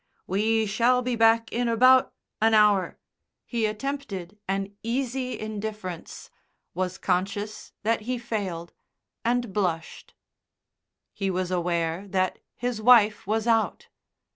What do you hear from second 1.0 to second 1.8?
be back in